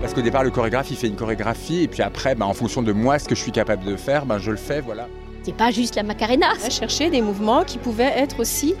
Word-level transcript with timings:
Parce 0.00 0.14
qu'au 0.14 0.22
départ, 0.22 0.44
le 0.44 0.50
chorégraphe, 0.50 0.90
il 0.90 0.96
fait 0.96 1.08
une 1.08 1.16
chorégraphie, 1.16 1.82
et 1.82 1.88
puis 1.88 2.02
après, 2.02 2.34
bah, 2.34 2.46
en 2.46 2.54
fonction 2.54 2.80
de 2.82 2.90
moi, 2.90 3.18
ce 3.18 3.28
que 3.28 3.34
je 3.34 3.42
suis 3.42 3.52
capable 3.52 3.84
de 3.84 3.96
faire, 3.96 4.24
bah, 4.24 4.38
je 4.38 4.50
le 4.50 4.56
fais, 4.56 4.80
voilà. 4.80 5.08
C'est 5.42 5.54
pas 5.54 5.70
juste 5.70 5.94
la 5.94 6.02
Macarena. 6.02 6.46
On 6.62 6.66
a 6.66 6.70
cherché 6.70 7.10
des 7.10 7.20
mouvements 7.20 7.64
qui 7.64 7.76
pouvaient 7.76 8.12
être 8.16 8.40
aussi 8.40 8.74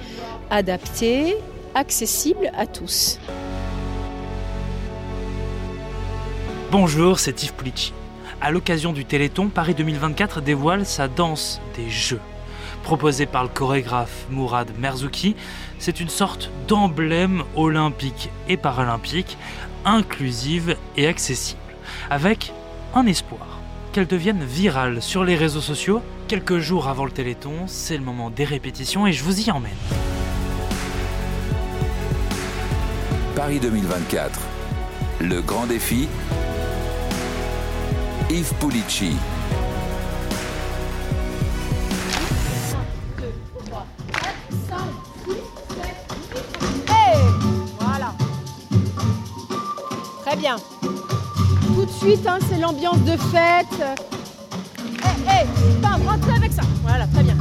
adaptés, 0.50 1.36
accessibles 1.74 2.50
à 2.56 2.66
tous. 2.66 3.18
Bonjour, 6.70 7.18
c'est 7.18 7.42
Yves 7.42 7.52
Pulici. 7.52 7.92
À 8.40 8.50
l'occasion 8.50 8.94
du 8.94 9.04
Téléthon, 9.04 9.48
Paris 9.48 9.74
2024 9.74 10.40
dévoile 10.40 10.86
sa 10.86 11.06
danse 11.06 11.60
des 11.76 11.90
jeux. 11.90 12.20
Proposée 12.82 13.26
par 13.26 13.42
le 13.42 13.50
chorégraphe 13.50 14.26
Mourad 14.30 14.70
Merzouki, 14.78 15.36
c'est 15.78 16.00
une 16.00 16.08
sorte 16.08 16.50
d'emblème 16.66 17.44
olympique 17.54 18.30
et 18.48 18.56
paralympique, 18.56 19.36
inclusive 19.84 20.76
et 20.96 21.06
accessible, 21.06 21.60
avec 22.10 22.52
un 22.94 23.06
espoir 23.06 23.60
qu'elle 23.92 24.06
devienne 24.06 24.44
virale 24.44 25.02
sur 25.02 25.24
les 25.24 25.36
réseaux 25.36 25.60
sociaux. 25.60 26.02
Quelques 26.28 26.58
jours 26.58 26.88
avant 26.88 27.04
le 27.04 27.10
Téléthon, 27.10 27.66
c'est 27.66 27.96
le 27.96 28.04
moment 28.04 28.30
des 28.30 28.44
répétitions 28.44 29.06
et 29.06 29.12
je 29.12 29.24
vous 29.24 29.40
y 29.40 29.50
emmène. 29.50 29.72
Paris 33.34 33.58
2024. 33.58 34.40
Le 35.20 35.40
grand 35.40 35.66
défi. 35.66 36.08
Yves 38.30 38.54
Pulici. 38.60 39.16
Suite, 52.00 52.26
hein, 52.26 52.38
c'est 52.48 52.58
l'ambiance 52.58 53.00
de 53.00 53.12
fête. 53.12 53.98
Hé, 55.28 55.42
hé, 55.42 55.46
bam, 55.82 56.00
rentrez 56.06 56.32
avec 56.32 56.52
ça. 56.52 56.62
Voilà, 56.82 57.06
très 57.06 57.22
bien. 57.22 57.36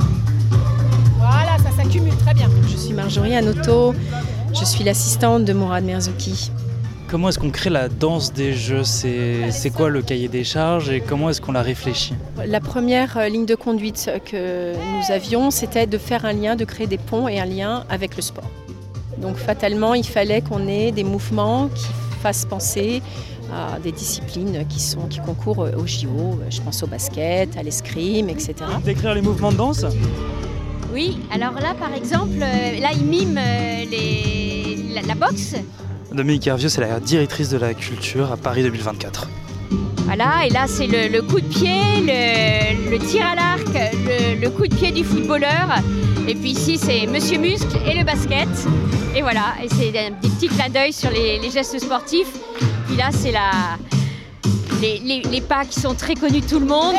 Voilà, 1.18 1.58
ça 1.64 1.72
s'accumule, 1.78 2.16
très 2.18 2.34
bien. 2.34 2.50
Je 2.68 2.76
suis 2.76 2.94
Marjorie 2.94 3.36
Anoto. 3.36 3.96
Je 4.54 4.66
suis 4.66 4.84
l'assistante 4.84 5.46
de 5.46 5.54
Mourad 5.54 5.86
Merzouki. 5.86 6.52
Comment 7.08 7.30
est-ce 7.30 7.40
qu'on 7.40 7.52
crée 7.52 7.70
la 7.70 7.88
danse 7.88 8.34
des 8.34 8.54
jeux? 8.54 8.84
C'est 8.84 9.72
quoi 9.74 9.90
le 9.90 10.02
cahier 10.02 10.28
des 10.28 10.44
charges 10.44 10.90
et 10.90 11.00
comment 11.00 11.30
est-ce 11.30 11.40
qu'on 11.40 11.54
la 11.54 11.62
réfléchit? 11.62 12.16
La 12.46 12.60
première 12.60 13.18
euh, 13.18 13.30
ligne 13.30 13.46
de 13.46 13.56
conduite 13.56 14.12
que 14.26 14.74
nous 14.74 15.12
avions, 15.12 15.52
c'était 15.52 15.88
de 15.88 15.98
faire 15.98 16.26
un 16.26 16.34
lien, 16.34 16.56
de 16.58 16.66
créer 16.66 16.88
des 16.88 16.98
ponts 16.98 17.30
et 17.30 17.40
un 17.40 17.46
lien 17.46 17.86
avec 17.90 18.18
le 18.18 18.22
sport. 18.22 18.50
Donc 19.20 19.38
fatalement, 19.38 19.94
il 19.94 20.06
fallait 20.06 20.42
qu'on 20.42 20.68
ait 20.68 20.92
des 20.92 21.06
mouvements 21.06 21.70
qui 21.74 21.88
fassent 22.22 22.46
penser 22.46 23.02
à 23.54 23.80
des 23.80 23.92
disciplines 23.92 24.66
qui, 24.68 24.80
sont, 24.80 25.08
qui 25.08 25.20
concourent 25.20 25.70
au 25.78 25.86
JO. 25.88 26.40
Je 26.50 26.62
pense 26.62 26.84
au 26.84 26.88
basket, 26.88 27.56
à 27.58 27.64
l'escrime, 27.64 28.30
etc. 28.30 28.56
Décrire 28.84 29.14
les 29.14 29.22
mouvements 29.22 29.52
de 29.52 29.58
danse? 29.58 29.86
Oui, 30.94 31.20
alors 31.32 31.54
là 31.54 31.76
par 31.80 31.94
exemple, 31.94 32.42
euh, 32.42 32.80
là 32.80 32.90
il 32.94 33.06
mime 33.06 33.38
euh, 33.38 33.86
les... 33.90 34.78
la, 34.94 35.02
la 35.04 35.16
boxe. 35.16 35.56
Dominique 36.12 36.48
Hervieux, 36.48 36.70
c'est 36.70 36.82
la 36.82 37.00
directrice 37.00 37.50
de 37.50 37.58
la 37.58 37.76
culture 37.76 38.32
à 38.32 38.38
Paris 38.38 38.64
2024. 38.64 39.30
Voilà, 40.06 40.48
et 40.48 40.50
là 40.50 40.66
c'est 40.68 40.88
le, 40.88 41.08
le 41.08 41.22
coup 41.22 41.40
de 41.40 41.46
pied, 41.46 41.78
le, 42.02 42.90
le 42.90 42.98
tir 42.98 43.24
à 43.24 43.36
l'arc, 43.36 43.68
le, 43.74 44.42
le 44.42 44.50
coup 44.50 44.66
de 44.66 44.74
pied 44.74 44.92
du 44.92 45.04
footballeur. 45.04 45.68
Et 46.28 46.34
puis 46.34 46.52
ici 46.52 46.80
c'est 46.80 47.06
Monsieur 47.06 47.38
Muscle 47.38 47.78
et 47.88 47.96
le 47.96 48.04
basket. 48.04 48.50
Et 49.16 49.22
voilà, 49.22 49.54
et 49.64 49.68
c'est 49.70 49.92
des, 49.92 50.10
des 50.22 50.30
petits 50.30 50.48
clins 50.48 50.70
d'œil 50.70 50.92
sur 50.94 51.12
les, 51.12 51.38
les 51.38 51.52
gestes 51.52 51.78
sportifs. 51.80 52.34
Puis 52.90 52.98
là 52.98 53.10
c'est 53.12 53.32
la, 53.32 53.52
les, 54.82 55.00
les- 55.00 55.22
les 55.30 55.42
pas 55.42 55.64
qui 55.66 55.80
sont 55.80 55.94
très 55.94 56.16
connus 56.16 56.42
de 56.42 56.48
tout 56.48 56.60
le 56.60 56.66
monde. 56.66 56.96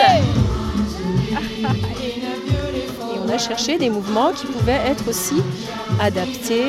Et 3.12 3.18
on 3.24 3.28
a 3.28 3.38
cherché 3.38 3.76
des 3.78 3.90
mouvements 3.90 4.32
qui 4.32 4.46
pouvaient 4.46 4.80
être 4.86 5.08
aussi 5.08 5.42
adaptés, 6.00 6.68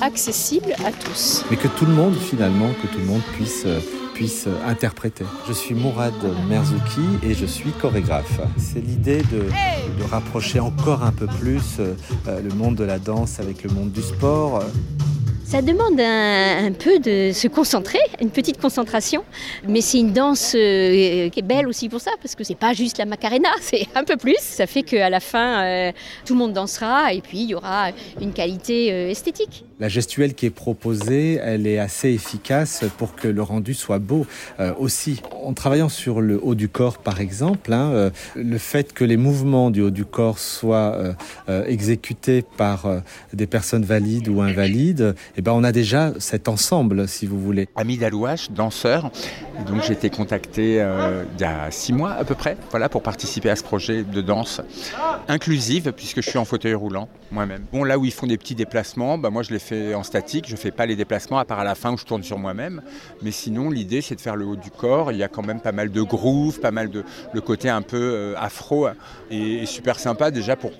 accessibles 0.00 0.74
à 0.86 0.92
tous. 0.92 1.44
mais 1.50 1.56
que 1.56 1.68
tout 1.68 1.86
le 1.86 1.92
monde 1.94 2.14
finalement, 2.16 2.68
que 2.82 2.86
tout 2.88 2.98
le 2.98 3.04
monde 3.06 3.22
puisse, 3.34 3.62
euh, 3.66 3.80
puisse 4.14 4.46
interpréter. 4.66 5.24
Je 5.48 5.52
suis 5.52 5.74
Mourad 5.74 6.14
Merzouki 6.48 7.00
et 7.22 7.34
je 7.34 7.46
suis 7.46 7.70
chorégraphe. 7.72 8.40
C'est 8.58 8.80
l'idée 8.84 9.22
de, 9.32 9.38
de 9.40 10.10
rapprocher 10.10 10.60
encore 10.60 11.02
un 11.02 11.12
peu 11.12 11.26
plus 11.26 11.62
euh, 11.80 11.94
le 12.26 12.54
monde 12.54 12.76
de 12.76 12.84
la 12.84 12.98
danse 12.98 13.40
avec 13.40 13.62
le 13.64 13.70
monde 13.70 13.90
du 13.92 14.02
sport. 14.02 14.62
Ça 15.48 15.62
demande 15.62 15.98
un, 15.98 16.72
peu 16.72 16.98
de 16.98 17.32
se 17.32 17.48
concentrer, 17.48 17.98
une 18.20 18.28
petite 18.28 18.60
concentration. 18.60 19.24
Mais 19.66 19.80
c'est 19.80 19.98
une 19.98 20.12
danse 20.12 20.54
euh, 20.54 21.30
qui 21.30 21.40
est 21.40 21.42
belle 21.42 21.66
aussi 21.66 21.88
pour 21.88 22.02
ça, 22.02 22.10
parce 22.20 22.34
que 22.34 22.44
c'est 22.44 22.54
pas 22.54 22.74
juste 22.74 22.98
la 22.98 23.06
Macarena, 23.06 23.48
c'est 23.62 23.86
un 23.94 24.04
peu 24.04 24.18
plus. 24.18 24.36
Ça 24.40 24.66
fait 24.66 24.82
qu'à 24.82 25.08
la 25.08 25.20
fin, 25.20 25.64
euh, 25.64 25.92
tout 26.26 26.34
le 26.34 26.40
monde 26.40 26.52
dansera 26.52 27.14
et 27.14 27.22
puis 27.22 27.44
il 27.44 27.48
y 27.48 27.54
aura 27.54 27.92
une 28.20 28.34
qualité 28.34 28.92
euh, 28.92 29.08
esthétique. 29.08 29.64
La 29.80 29.88
gestuelle 29.88 30.34
qui 30.34 30.44
est 30.44 30.50
proposée, 30.50 31.40
elle 31.42 31.66
est 31.66 31.78
assez 31.78 32.10
efficace 32.10 32.84
pour 32.98 33.14
que 33.14 33.28
le 33.28 33.40
rendu 33.40 33.74
soit 33.74 34.00
beau 34.00 34.26
aussi. 34.76 35.22
En 35.44 35.52
travaillant 35.52 35.88
sur 35.88 36.20
le 36.20 36.40
haut 36.42 36.56
du 36.56 36.68
corps, 36.68 36.98
par 36.98 37.20
exemple, 37.20 37.72
hein, 37.72 38.10
le 38.34 38.58
fait 38.58 38.92
que 38.92 39.04
les 39.04 39.16
mouvements 39.16 39.70
du 39.70 39.82
haut 39.82 39.90
du 39.90 40.04
corps 40.04 40.40
soient 40.40 41.14
exécutés 41.68 42.42
par 42.56 42.88
des 43.32 43.46
personnes 43.46 43.84
valides 43.84 44.26
ou 44.26 44.40
invalides, 44.40 45.14
eh 45.38 45.40
ben, 45.40 45.52
on 45.52 45.62
a 45.62 45.70
déjà 45.70 46.14
cet 46.18 46.48
ensemble, 46.48 47.06
si 47.06 47.24
vous 47.24 47.40
voulez. 47.40 47.68
Ami 47.76 47.96
Dalouache, 47.96 48.50
danseur. 48.50 49.12
Donc 49.68 49.84
j'ai 49.84 49.92
été 49.92 50.10
contacté 50.10 50.80
euh, 50.80 51.22
il 51.36 51.40
y 51.40 51.44
a 51.44 51.70
six 51.70 51.92
mois 51.92 52.10
à 52.10 52.24
peu 52.24 52.34
près, 52.34 52.56
voilà, 52.70 52.88
pour 52.88 53.04
participer 53.04 53.48
à 53.48 53.54
ce 53.54 53.62
projet 53.62 54.02
de 54.02 54.20
danse 54.20 54.60
inclusive, 55.28 55.92
puisque 55.92 56.22
je 56.22 56.30
suis 56.30 56.38
en 56.38 56.44
fauteuil 56.44 56.74
roulant 56.74 57.08
moi-même. 57.30 57.64
Bon, 57.72 57.84
là 57.84 57.98
où 57.98 58.04
ils 58.04 58.12
font 58.12 58.26
des 58.26 58.38
petits 58.38 58.54
déplacements, 58.54 59.18
bah, 59.18 59.30
moi 59.30 59.42
je 59.42 59.50
les 59.50 59.58
fais 59.58 59.94
en 59.94 60.02
statique, 60.02 60.46
je 60.48 60.56
fais 60.56 60.70
pas 60.70 60.86
les 60.86 60.96
déplacements 60.96 61.38
à 61.38 61.44
part 61.44 61.60
à 61.60 61.64
la 61.64 61.74
fin 61.76 61.92
où 61.92 61.98
je 61.98 62.04
tourne 62.04 62.24
sur 62.24 62.38
moi-même. 62.38 62.82
Mais 63.22 63.30
sinon, 63.30 63.70
l'idée 63.70 64.00
c'est 64.00 64.16
de 64.16 64.20
faire 64.20 64.34
le 64.34 64.44
haut 64.44 64.56
du 64.56 64.70
corps. 64.70 65.12
Il 65.12 65.18
y 65.18 65.22
a 65.22 65.28
quand 65.28 65.46
même 65.46 65.60
pas 65.60 65.72
mal 65.72 65.90
de 65.90 66.02
grooves, 66.02 66.58
pas 66.58 66.70
mal 66.72 66.90
de 66.90 67.04
le 67.32 67.40
côté 67.40 67.68
un 67.68 67.82
peu 67.82 67.96
euh, 67.96 68.34
afro 68.38 68.88
et, 69.30 69.62
et 69.62 69.66
super 69.66 70.00
sympa 70.00 70.30
déjà 70.30 70.56
pour 70.56 70.72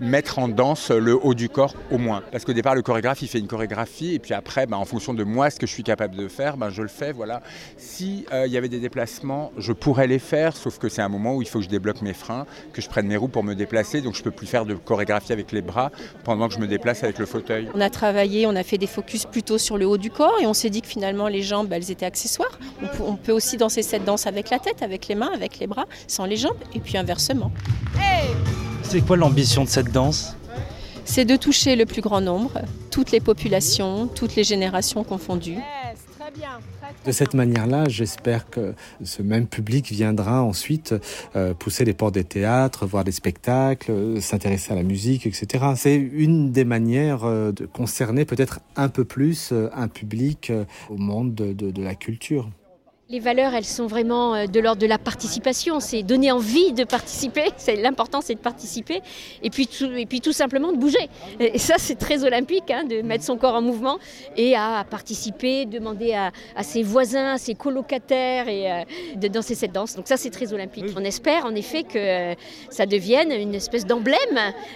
mettre 0.00 0.38
en 0.38 0.48
danse 0.48 0.90
le 0.90 1.14
haut 1.14 1.34
du 1.34 1.48
corps 1.48 1.74
au 1.90 1.98
moins. 1.98 2.22
Parce 2.30 2.44
qu'au 2.44 2.52
départ, 2.52 2.74
le 2.74 2.82
chorégraphe, 2.82 3.22
il 3.22 3.28
fait 3.28 3.38
une 3.38 3.48
chorégraphie, 3.48 3.97
et 4.06 4.18
puis 4.18 4.34
après, 4.34 4.66
bah, 4.66 4.76
en 4.76 4.84
fonction 4.84 5.14
de 5.14 5.24
moi, 5.24 5.50
ce 5.50 5.58
que 5.58 5.66
je 5.66 5.72
suis 5.72 5.82
capable 5.82 6.16
de 6.16 6.28
faire, 6.28 6.56
bah, 6.56 6.70
je 6.70 6.82
le 6.82 6.88
fais. 6.88 7.12
Voilà. 7.12 7.42
Si 7.76 8.26
euh, 8.32 8.46
il 8.46 8.52
y 8.52 8.56
avait 8.56 8.68
des 8.68 8.80
déplacements, 8.80 9.52
je 9.56 9.72
pourrais 9.72 10.06
les 10.06 10.18
faire, 10.18 10.56
sauf 10.56 10.78
que 10.78 10.88
c'est 10.88 11.02
un 11.02 11.08
moment 11.08 11.34
où 11.36 11.42
il 11.42 11.48
faut 11.48 11.58
que 11.58 11.64
je 11.64 11.70
débloque 11.70 12.02
mes 12.02 12.14
freins, 12.14 12.46
que 12.72 12.80
je 12.80 12.88
prenne 12.88 13.06
mes 13.06 13.16
roues 13.16 13.28
pour 13.28 13.44
me 13.44 13.54
déplacer, 13.54 14.00
donc 14.00 14.14
je 14.14 14.22
peux 14.22 14.30
plus 14.30 14.46
faire 14.46 14.64
de 14.64 14.74
chorégraphie 14.74 15.32
avec 15.32 15.52
les 15.52 15.62
bras 15.62 15.90
pendant 16.24 16.48
que 16.48 16.54
je 16.54 16.58
me 16.58 16.66
déplace 16.66 17.04
avec 17.04 17.18
le 17.18 17.26
fauteuil. 17.26 17.68
On 17.74 17.80
a 17.80 17.90
travaillé, 17.90 18.46
on 18.46 18.56
a 18.56 18.62
fait 18.62 18.78
des 18.78 18.86
focus 18.86 19.24
plutôt 19.24 19.58
sur 19.58 19.78
le 19.78 19.86
haut 19.86 19.98
du 19.98 20.10
corps 20.10 20.36
et 20.40 20.46
on 20.46 20.54
s'est 20.54 20.70
dit 20.70 20.82
que 20.82 20.88
finalement 20.88 21.28
les 21.28 21.42
jambes, 21.42 21.68
bah, 21.68 21.76
elles 21.76 21.90
étaient 21.90 22.06
accessoires. 22.06 22.58
On 22.82 22.86
peut, 22.86 23.02
on 23.06 23.16
peut 23.16 23.32
aussi 23.32 23.56
danser 23.56 23.82
cette 23.82 24.04
danse 24.04 24.26
avec 24.26 24.50
la 24.50 24.58
tête, 24.58 24.82
avec 24.82 25.08
les 25.08 25.14
mains, 25.14 25.30
avec 25.34 25.58
les 25.58 25.66
bras, 25.66 25.86
sans 26.06 26.24
les 26.24 26.36
jambes, 26.36 26.56
et 26.74 26.80
puis 26.80 26.96
inversement. 26.96 27.50
C'est 28.82 29.00
quoi 29.02 29.16
l'ambition 29.16 29.64
de 29.64 29.68
cette 29.68 29.92
danse? 29.92 30.37
C'est 31.10 31.24
de 31.24 31.36
toucher 31.36 31.74
le 31.74 31.86
plus 31.86 32.02
grand 32.02 32.20
nombre, 32.20 32.60
toutes 32.90 33.12
les 33.12 33.20
populations, 33.20 34.06
toutes 34.08 34.36
les 34.36 34.44
générations 34.44 35.04
confondues. 35.04 35.56
De 37.06 37.12
cette 37.12 37.32
manière-là, 37.32 37.88
j'espère 37.88 38.50
que 38.50 38.74
ce 39.02 39.22
même 39.22 39.46
public 39.46 39.90
viendra 39.90 40.42
ensuite 40.42 40.94
euh, 41.34 41.54
pousser 41.54 41.86
les 41.86 41.94
portes 41.94 42.12
des 42.14 42.24
théâtres, 42.24 42.86
voir 42.86 43.04
des 43.04 43.12
spectacles, 43.12 43.90
euh, 43.90 44.20
s'intéresser 44.20 44.72
à 44.72 44.74
la 44.74 44.82
musique, 44.82 45.24
etc. 45.26 45.64
C'est 45.76 45.96
une 45.96 46.52
des 46.52 46.64
manières 46.64 47.24
euh, 47.24 47.52
de 47.52 47.64
concerner 47.64 48.26
peut-être 48.26 48.60
un 48.76 48.88
peu 48.88 49.04
plus 49.04 49.54
un 49.74 49.88
public 49.88 50.52
au 50.90 50.96
monde 50.98 51.34
de, 51.34 51.52
de- 51.54 51.70
de 51.70 51.82
la 51.82 51.94
culture. 51.94 52.50
Les 53.10 53.20
valeurs, 53.20 53.54
elles 53.54 53.64
sont 53.64 53.86
vraiment 53.86 54.34
euh, 54.34 54.44
de 54.46 54.60
l'ordre 54.60 54.82
de 54.82 54.86
la 54.86 54.98
participation. 54.98 55.80
C'est 55.80 56.02
donner 56.02 56.30
envie 56.30 56.74
de 56.74 56.84
participer. 56.84 57.44
C'est 57.56 57.76
l'important, 57.76 58.20
c'est 58.20 58.34
de 58.34 58.38
participer. 58.38 59.00
Et 59.42 59.48
puis 59.48 59.66
tout, 59.66 59.86
et 59.96 60.04
puis 60.04 60.20
tout 60.20 60.34
simplement 60.34 60.72
de 60.72 60.76
bouger. 60.76 61.08
Et 61.40 61.56
ça, 61.58 61.76
c'est 61.78 61.94
très 61.94 62.22
olympique, 62.24 62.70
hein, 62.70 62.84
de 62.84 63.00
mettre 63.00 63.24
son 63.24 63.38
corps 63.38 63.54
en 63.54 63.62
mouvement 63.62 63.96
et 64.36 64.54
à 64.54 64.84
participer, 64.88 65.64
demander 65.64 66.12
à, 66.12 66.32
à 66.54 66.62
ses 66.62 66.82
voisins, 66.82 67.32
à 67.34 67.38
ses 67.38 67.54
colocataires 67.54 68.46
et 68.46 68.70
euh, 68.70 68.82
de 69.16 69.28
danser 69.28 69.54
cette 69.54 69.72
danse. 69.72 69.96
Donc 69.96 70.06
ça, 70.06 70.18
c'est 70.18 70.28
très 70.30 70.52
olympique. 70.52 70.84
On 70.94 71.02
espère 71.04 71.46
en 71.46 71.54
effet 71.54 71.84
que 71.84 71.96
euh, 72.32 72.34
ça 72.68 72.84
devienne 72.84 73.32
une 73.32 73.54
espèce 73.54 73.86
d'emblème, 73.86 74.18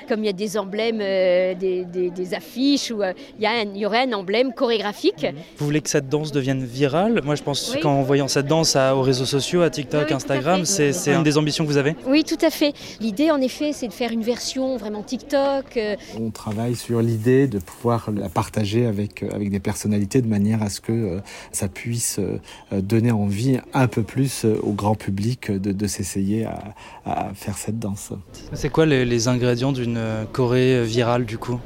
comme 0.09 0.21
il 0.21 0.27
y 0.27 0.31
a 0.31 0.33
des 0.33 0.57
emblèmes, 0.57 1.01
euh, 1.03 1.53
des, 1.55 1.85
des- 1.85 2.09
des 2.11 2.33
affiches 2.35 2.91
où 2.93 3.03
il 3.03 3.43
y, 3.43 3.47
a 3.47 3.51
un- 3.51 3.75
il 3.75 3.77
y 3.77 3.85
aurait 3.85 4.07
un 4.09 4.13
emblème 4.15 4.55
chorégraphique. 4.55 5.27
Vous 5.59 5.67
voulez 5.67 5.83
que 5.83 5.91
cette 5.91 6.09
danse 6.09 6.33
devienne 6.33 6.65
virale? 6.65 7.21
Moi, 7.25 7.35
je 7.35 7.43
pense 7.43 7.73
Oui. 7.75 7.81
qu'en 7.81 8.01
voyant 8.03 8.22
cette 8.29 8.47
danse 8.47 8.77
à, 8.77 8.97
aux 8.97 9.03
réseaux 9.03 9.25
sociaux, 9.27 9.63
à 9.63 9.71
TikTok, 9.71 10.07
Oui, 10.09 10.15
Instagram. 10.15 10.65
C'est 10.65 10.93
une 11.15 11.23
des 11.23 11.39
ambitions 11.39 11.65
que 11.65 11.71
vous 11.71 11.77
avez? 11.77 11.97
Oui, 12.07 12.25
tout 12.25 12.39
à 12.45 12.51
fait. 12.51 12.73
L'idée, 13.01 13.31
en 13.31 13.41
effet, 13.41 13.73
c'est 13.73 13.89
de 13.89 13.93
faire 13.93 14.11
une 14.13 14.23
version 14.23 14.77
vraiment 14.77 15.03
TikTok. 15.03 15.77
euh, 15.77 15.97
On 16.19 16.31
travaille 16.31 16.75
sur 16.77 17.01
l'idée 17.03 17.47
de 17.47 17.59
pouvoir 17.59 18.11
la 18.15 18.29
partager 18.29 18.87
avec, 18.87 19.23
euh, 19.23 19.29
avec 19.33 19.51
des 19.51 19.61
personnalités 19.61 20.23
de 20.23 20.29
manière 20.29 20.63
à 20.63 20.69
ce 20.71 20.81
que 20.81 20.93
euh, 20.93 21.21
ça 21.53 21.69
puisse 21.69 22.19
euh, 22.19 22.39
donner 22.81 23.11
envie 23.13 23.59
un 23.75 23.87
peu 23.89 24.03
plus 24.03 24.45
euh, 24.45 24.59
au 24.63 24.73
grand 24.73 24.95
public 24.95 25.51
de, 25.51 25.73
de 25.73 25.87
s'essayer 25.87 26.45
à, 26.45 26.75
à 27.07 27.31
faire 27.35 27.57
cette 27.59 27.79
danse. 27.79 28.13
C'est 28.53 28.69
quoi 28.71 28.87
les, 28.87 29.05
les 29.05 29.29
ingrédients 29.29 29.73
d'une 29.73 30.01
Corée 30.33 30.85
virale 30.85 31.25
du 31.25 31.39
coup? 31.39 31.59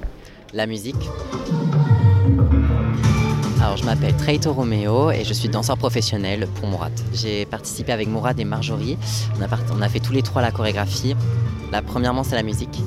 La 0.54 0.66
musique. 0.66 0.96
Alors, 3.66 3.78
je 3.78 3.84
m'appelle 3.84 4.14
Treito 4.14 4.52
Romeo 4.52 5.10
et 5.10 5.24
je 5.24 5.32
suis 5.32 5.48
danseur 5.48 5.76
professionnel 5.76 6.46
pour 6.54 6.68
Mourad. 6.68 6.92
J'ai 7.12 7.46
participé 7.46 7.90
avec 7.90 8.06
Mourad 8.06 8.38
et 8.38 8.44
Marjorie. 8.44 8.96
On 9.36 9.42
a, 9.42 9.48
part- 9.48 9.58
on 9.76 9.82
a 9.82 9.88
fait 9.88 9.98
tous 9.98 10.12
les 10.12 10.22
trois 10.22 10.40
la 10.40 10.52
chorégraphie. 10.52 11.16
La 11.72 11.82
premièrement, 11.82 12.22
c'est 12.22 12.36
la 12.36 12.44
musique. 12.44 12.80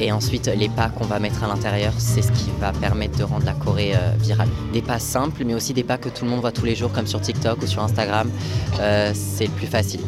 Et 0.00 0.10
ensuite, 0.10 0.48
les 0.48 0.68
pas 0.68 0.88
qu'on 0.88 1.04
va 1.04 1.20
mettre 1.20 1.44
à 1.44 1.46
l'intérieur, 1.46 1.92
c'est 1.98 2.20
ce 2.20 2.32
qui 2.32 2.50
va 2.60 2.72
permettre 2.72 3.16
de 3.16 3.22
rendre 3.22 3.44
la 3.46 3.52
Corée 3.52 3.92
euh, 3.94 4.10
virale. 4.18 4.48
Des 4.72 4.82
pas 4.82 4.98
simples, 4.98 5.44
mais 5.46 5.54
aussi 5.54 5.72
des 5.72 5.84
pas 5.84 5.98
que 5.98 6.08
tout 6.08 6.24
le 6.24 6.32
monde 6.32 6.40
voit 6.40 6.50
tous 6.50 6.64
les 6.64 6.74
jours, 6.74 6.90
comme 6.90 7.06
sur 7.06 7.20
TikTok 7.20 7.62
ou 7.62 7.66
sur 7.68 7.84
Instagram. 7.84 8.28
Euh, 8.80 9.12
c'est 9.14 9.44
le 9.46 9.52
plus 9.52 9.68
facile. 9.68 10.00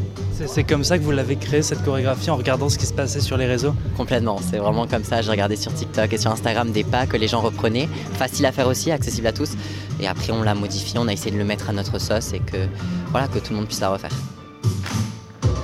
C'est- 0.44 0.64
comme 0.64 0.84
ça 0.84 0.98
que 0.98 1.02
vous 1.02 1.12
l'avez 1.12 1.36
créé 1.36 1.62
cette 1.62 1.82
chorégraphie 1.82 2.30
en 2.30 2.36
regardant 2.36 2.68
ce 2.68 2.76
qui 2.76 2.84
se 2.86 2.92
passait 2.92 3.20
sur 3.20 3.36
les 3.36 3.46
réseaux? 3.46 3.74
Complètement, 3.96 4.38
c'est 4.38 4.58
vraiment 4.58 4.86
comme 4.86 5.04
ça. 5.04 5.22
J'ai 5.22 5.30
regardé 5.30 5.56
sur 5.56 5.72
TikTok 5.72 6.12
et 6.12 6.18
sur 6.18 6.30
Instagram 6.30 6.70
des 6.72 6.84
pas 6.84 7.06
que 7.06 7.16
les 7.16 7.26
gens 7.28 7.40
reprenaient, 7.40 7.88
facile 8.14 8.44
à 8.46 8.52
faire 8.52 8.68
aussi, 8.68 8.90
accessible 8.90 9.26
à 9.28 9.32
tous. 9.32 9.52
Et 10.00 10.06
après, 10.06 10.32
on 10.32 10.42
l'a 10.42 10.54
modifié, 10.54 10.98
on 10.98 11.08
a 11.08 11.12
essayé 11.12 11.30
de 11.30 11.38
le 11.38 11.44
mettre 11.44 11.70
à 11.70 11.72
notre 11.72 11.98
sauce 11.98 12.32
et 12.34 12.40
que 12.40 12.58
voilà 13.10 13.28
que 13.28 13.38
tout 13.38 13.50
le 13.52 13.56
monde 13.56 13.66
puisse 13.66 13.80
la 13.80 13.88
refaire. 13.90 14.12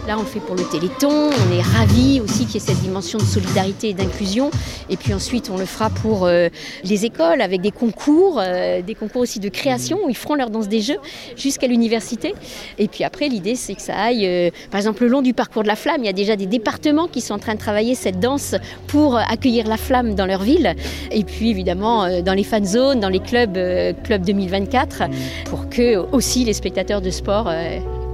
Là, 0.06 0.16
on 0.18 0.22
le 0.22 0.26
fait 0.26 0.40
pour 0.40 0.56
le 0.56 0.64
Téléthon. 0.64 1.30
On 1.30 1.52
est 1.52 1.62
ravis 1.62 2.20
aussi 2.20 2.44
qu'il 2.44 2.54
y 2.54 2.56
ait 2.56 2.66
cette 2.66 2.80
dimension 2.80 3.20
de 3.20 3.24
solidarité 3.24 3.90
et 3.90 3.94
d'inclusion. 3.94 4.50
Et 4.90 4.96
puis 4.96 5.14
ensuite, 5.14 5.48
on 5.48 5.56
le 5.56 5.64
fera 5.64 5.90
pour 5.90 6.26
euh, 6.26 6.48
les 6.82 7.04
écoles 7.04 7.40
avec 7.40 7.60
des 7.60 7.70
concours, 7.70 8.40
euh, 8.42 8.82
des 8.82 8.96
concours 8.96 9.22
aussi 9.22 9.38
de 9.38 9.48
création 9.48 9.98
où 10.04 10.10
ils 10.10 10.16
feront 10.16 10.34
leur 10.34 10.50
danse 10.50 10.68
des 10.68 10.80
jeux 10.80 10.98
jusqu'à 11.36 11.68
l'université. 11.68 12.34
Et 12.78 12.88
puis 12.88 13.04
après, 13.04 13.28
l'idée, 13.28 13.54
c'est 13.54 13.74
que 13.74 13.82
ça 13.82 13.94
aille, 13.94 14.26
euh, 14.26 14.50
par 14.72 14.78
exemple, 14.78 15.04
le 15.04 15.08
long 15.08 15.22
du 15.22 15.34
parcours 15.34 15.62
de 15.62 15.68
la 15.68 15.76
flamme. 15.76 15.98
Il 16.00 16.06
y 16.06 16.10
a 16.10 16.12
déjà 16.12 16.34
des 16.34 16.46
départements 16.46 17.06
qui 17.06 17.20
sont 17.20 17.34
en 17.34 17.38
train 17.38 17.54
de 17.54 17.60
travailler 17.60 17.94
cette 17.94 18.18
danse 18.18 18.56
pour 18.88 19.16
accueillir 19.16 19.68
la 19.68 19.76
flamme 19.76 20.16
dans 20.16 20.26
leur 20.26 20.42
ville. 20.42 20.74
Et 21.12 21.22
puis 21.22 21.50
évidemment, 21.50 22.22
dans 22.22 22.34
les 22.34 22.44
fan 22.44 22.64
zones, 22.64 22.98
dans 22.98 23.08
les 23.08 23.20
clubs, 23.20 23.56
clubs 24.02 24.24
2024, 24.24 25.04
pour 25.46 25.68
que 25.68 25.96
aussi 26.12 26.44
les 26.44 26.54
spectateurs 26.54 27.00
de 27.00 27.10
sport 27.10 27.52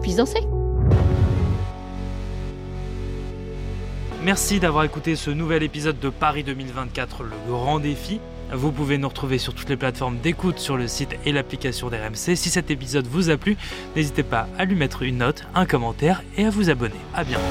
puissent 0.03 0.17
danser. 0.17 0.58
Merci 4.25 4.59
d'avoir 4.59 4.85
écouté 4.85 5.15
ce 5.15 5.31
nouvel 5.31 5.63
épisode 5.63 6.01
de 6.01 6.09
Paris 6.09 6.43
2024, 6.43 7.23
le 7.23 7.31
grand 7.49 7.79
défi. 7.79 8.21
Vous 8.53 8.73
pouvez 8.73 8.99
nous 8.99 9.09
retrouver 9.09 9.39
sur 9.39 9.55
toutes 9.55 9.69
les 9.69 9.77
plateformes 9.77 10.19
d'écoute 10.19 10.59
sur 10.59 10.77
le 10.77 10.89
site 10.89 11.17
et 11.25 11.33
l'application 11.33 11.89
d'RMC. 11.89 12.35
Si 12.35 12.51
cet 12.51 12.71
épisode 12.71 13.07
vous 13.07 13.31
a 13.31 13.37
plu, 13.37 13.57
n'hésitez 13.95 14.25
pas 14.25 14.49
à 14.59 14.65
lui 14.65 14.75
mettre 14.75 15.03
une 15.03 15.19
note, 15.19 15.45
un 15.55 15.67
commentaire 15.67 16.23
et 16.37 16.47
à 16.47 16.51
vous 16.51 16.69
abonner. 16.69 16.95
À 17.15 17.25
bientôt. 17.25 17.45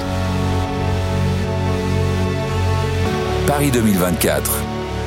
Paris 3.46 3.70
2024, 3.70 4.58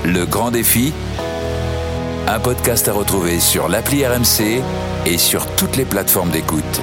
le 0.06 0.26
grand 0.26 0.50
défi. 0.50 0.94
Un 2.28 2.40
podcast 2.40 2.88
à 2.88 2.94
retrouver 2.94 3.40
sur 3.40 3.68
l'appli 3.68 4.06
RMC 4.06 4.64
et 5.06 5.18
sur 5.18 5.46
toutes 5.56 5.76
les 5.76 5.86
plateformes 5.86 6.32
d'écoute. 6.32 6.82